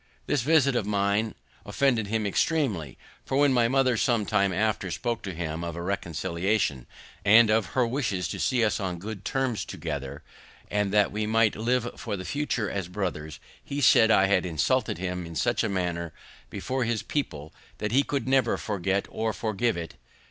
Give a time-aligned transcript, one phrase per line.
[0.25, 5.21] This visit of mine offended him extreamly; for, when my mother some time after spoke
[5.21, 6.87] to him of a reconciliation,
[7.23, 10.23] and of her wishes to see us on good terms together,
[10.71, 14.97] and that we might live for the future as brothers, he said I had insulted
[14.97, 16.13] him in such a manner
[16.49, 19.97] before his people that he could never forget or forgive it.